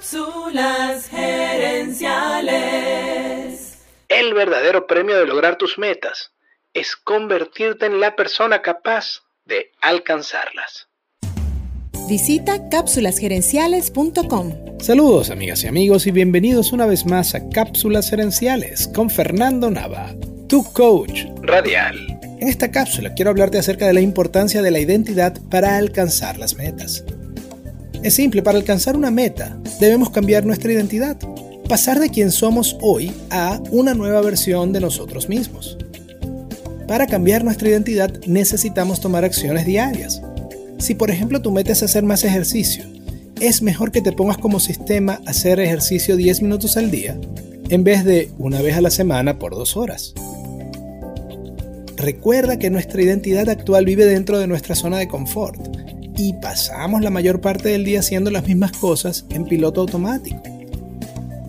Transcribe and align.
Cápsulas 0.00 1.10
gerenciales. 1.10 3.76
El 4.08 4.32
verdadero 4.32 4.86
premio 4.86 5.18
de 5.18 5.26
lograr 5.26 5.58
tus 5.58 5.78
metas 5.78 6.32
es 6.72 6.96
convertirte 6.96 7.84
en 7.84 8.00
la 8.00 8.16
persona 8.16 8.62
capaz 8.62 9.20
de 9.44 9.72
alcanzarlas. 9.82 10.88
Visita 12.08 12.70
cápsulasgerenciales.com. 12.70 14.80
Saludos 14.80 15.28
amigas 15.28 15.64
y 15.64 15.66
amigos 15.66 16.06
y 16.06 16.12
bienvenidos 16.12 16.72
una 16.72 16.86
vez 16.86 17.04
más 17.04 17.34
a 17.34 17.50
Cápsulas 17.50 18.08
Gerenciales 18.08 18.88
con 18.88 19.10
Fernando 19.10 19.70
Nava, 19.70 20.14
tu 20.48 20.64
coach 20.72 21.26
radial. 21.42 22.18
En 22.40 22.48
esta 22.48 22.70
cápsula 22.70 23.12
quiero 23.12 23.32
hablarte 23.32 23.58
acerca 23.58 23.86
de 23.86 23.92
la 23.92 24.00
importancia 24.00 24.62
de 24.62 24.70
la 24.70 24.80
identidad 24.80 25.36
para 25.50 25.76
alcanzar 25.76 26.38
las 26.38 26.54
metas. 26.54 27.04
Es 28.02 28.14
simple, 28.14 28.42
para 28.42 28.56
alcanzar 28.56 28.96
una 28.96 29.10
meta 29.10 29.58
debemos 29.78 30.08
cambiar 30.08 30.46
nuestra 30.46 30.72
identidad, 30.72 31.18
pasar 31.68 32.00
de 32.00 32.08
quien 32.08 32.30
somos 32.30 32.78
hoy 32.80 33.12
a 33.28 33.60
una 33.70 33.92
nueva 33.92 34.22
versión 34.22 34.72
de 34.72 34.80
nosotros 34.80 35.28
mismos. 35.28 35.76
Para 36.88 37.06
cambiar 37.06 37.44
nuestra 37.44 37.68
identidad 37.68 38.10
necesitamos 38.26 39.00
tomar 39.00 39.26
acciones 39.26 39.66
diarias. 39.66 40.22
Si 40.78 40.94
por 40.94 41.10
ejemplo 41.10 41.42
tú 41.42 41.50
metes 41.50 41.82
hacer 41.82 42.02
más 42.02 42.24
ejercicio, 42.24 42.84
es 43.38 43.60
mejor 43.60 43.92
que 43.92 44.00
te 44.00 44.12
pongas 44.12 44.38
como 44.38 44.60
sistema 44.60 45.20
hacer 45.26 45.60
ejercicio 45.60 46.16
10 46.16 46.40
minutos 46.40 46.78
al 46.78 46.90
día 46.90 47.18
en 47.68 47.84
vez 47.84 48.04
de 48.04 48.30
una 48.38 48.62
vez 48.62 48.76
a 48.76 48.80
la 48.80 48.90
semana 48.90 49.38
por 49.38 49.54
dos 49.54 49.76
horas. 49.76 50.14
Recuerda 51.96 52.58
que 52.58 52.70
nuestra 52.70 53.02
identidad 53.02 53.50
actual 53.50 53.84
vive 53.84 54.06
dentro 54.06 54.38
de 54.38 54.46
nuestra 54.46 54.74
zona 54.74 54.96
de 54.96 55.06
confort 55.06 55.60
y 56.20 56.34
pasamos 56.34 57.00
la 57.00 57.08
mayor 57.08 57.40
parte 57.40 57.70
del 57.70 57.82
día 57.82 58.00
haciendo 58.00 58.30
las 58.30 58.46
mismas 58.46 58.72
cosas 58.72 59.24
en 59.30 59.46
piloto 59.46 59.80
automático. 59.80 60.42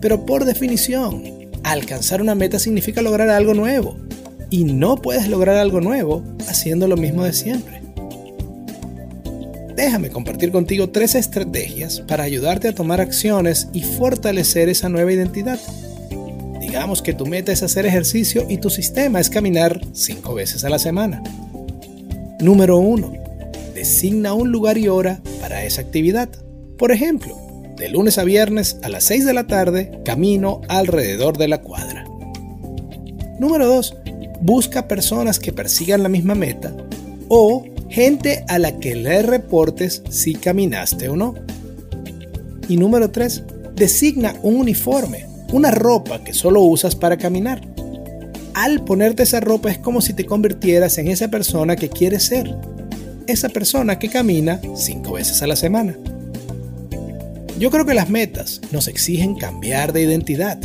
Pero 0.00 0.24
por 0.24 0.46
definición, 0.46 1.50
alcanzar 1.62 2.22
una 2.22 2.34
meta 2.34 2.58
significa 2.58 3.02
lograr 3.02 3.28
algo 3.28 3.52
nuevo. 3.52 3.98
Y 4.48 4.64
no 4.64 4.96
puedes 4.96 5.28
lograr 5.28 5.56
algo 5.56 5.82
nuevo 5.82 6.24
haciendo 6.48 6.88
lo 6.88 6.96
mismo 6.96 7.22
de 7.22 7.34
siempre. 7.34 7.82
Déjame 9.76 10.08
compartir 10.08 10.50
contigo 10.52 10.88
tres 10.88 11.16
estrategias 11.16 12.00
para 12.00 12.24
ayudarte 12.24 12.68
a 12.68 12.74
tomar 12.74 13.02
acciones 13.02 13.68
y 13.74 13.82
fortalecer 13.82 14.70
esa 14.70 14.88
nueva 14.88 15.12
identidad. 15.12 15.60
Digamos 16.60 17.02
que 17.02 17.12
tu 17.12 17.26
meta 17.26 17.52
es 17.52 17.62
hacer 17.62 17.84
ejercicio 17.84 18.46
y 18.48 18.56
tu 18.56 18.70
sistema 18.70 19.20
es 19.20 19.28
caminar 19.28 19.82
cinco 19.92 20.32
veces 20.32 20.64
a 20.64 20.70
la 20.70 20.78
semana. 20.78 21.22
Número 22.40 22.78
1 22.78 23.21
designa 23.82 24.32
un 24.32 24.52
lugar 24.52 24.78
y 24.78 24.86
hora 24.86 25.20
para 25.40 25.64
esa 25.64 25.80
actividad. 25.80 26.28
Por 26.78 26.92
ejemplo, 26.92 27.36
de 27.76 27.88
lunes 27.88 28.16
a 28.16 28.22
viernes 28.22 28.76
a 28.84 28.88
las 28.88 29.02
6 29.02 29.26
de 29.26 29.34
la 29.34 29.48
tarde 29.48 29.90
camino 30.04 30.60
alrededor 30.68 31.36
de 31.36 31.48
la 31.48 31.62
cuadra. 31.62 32.04
Número 33.40 33.66
2. 33.66 33.96
Busca 34.40 34.86
personas 34.86 35.40
que 35.40 35.52
persigan 35.52 36.04
la 36.04 36.08
misma 36.08 36.36
meta 36.36 36.72
o 37.26 37.64
gente 37.90 38.44
a 38.46 38.60
la 38.60 38.78
que 38.78 38.94
le 38.94 39.20
reportes 39.22 40.04
si 40.10 40.34
caminaste 40.34 41.08
o 41.08 41.16
no. 41.16 41.34
Y 42.68 42.76
número 42.76 43.10
3. 43.10 43.42
Designa 43.74 44.36
un 44.44 44.60
uniforme, 44.60 45.26
una 45.52 45.72
ropa 45.72 46.22
que 46.22 46.34
solo 46.34 46.60
usas 46.60 46.94
para 46.94 47.16
caminar. 47.16 47.62
Al 48.54 48.84
ponerte 48.84 49.24
esa 49.24 49.40
ropa 49.40 49.72
es 49.72 49.78
como 49.78 50.00
si 50.00 50.12
te 50.12 50.24
convirtieras 50.24 50.98
en 50.98 51.08
esa 51.08 51.26
persona 51.26 51.74
que 51.74 51.88
quieres 51.88 52.22
ser 52.22 52.54
esa 53.26 53.48
persona 53.48 53.98
que 53.98 54.08
camina 54.08 54.60
cinco 54.76 55.12
veces 55.12 55.42
a 55.42 55.46
la 55.46 55.56
semana. 55.56 55.96
Yo 57.58 57.70
creo 57.70 57.86
que 57.86 57.94
las 57.94 58.10
metas 58.10 58.60
nos 58.72 58.88
exigen 58.88 59.36
cambiar 59.36 59.92
de 59.92 60.02
identidad. 60.02 60.58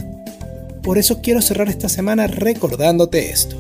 Por 0.82 0.98
eso 0.98 1.22
quiero 1.22 1.42
cerrar 1.42 1.70
esta 1.70 1.90
semana 1.90 2.28
recordándote 2.28 3.30
esto. 3.30 3.56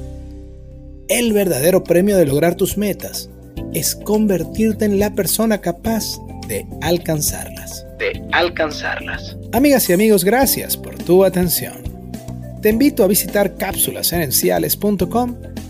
El 1.07 1.33
verdadero 1.33 1.83
premio 1.83 2.17
de 2.17 2.25
lograr 2.25 2.55
tus 2.55 2.77
metas 2.77 3.29
es 3.73 3.95
convertirte 3.95 4.85
en 4.85 4.99
la 4.99 5.13
persona 5.13 5.59
capaz 5.59 6.17
de 6.47 6.65
alcanzarlas. 6.81 7.85
De 7.99 8.23
alcanzarlas. 8.31 9.37
Amigas 9.51 9.89
y 9.89 9.93
amigos, 9.93 10.23
gracias 10.23 10.77
por 10.77 10.95
tu 10.95 11.23
atención. 11.23 11.83
Te 12.61 12.69
invito 12.69 13.03
a 13.03 13.07
visitar 13.07 13.55
cápsulasenenciales.com 13.55 15.35